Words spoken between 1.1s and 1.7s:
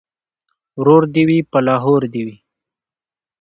دې وي په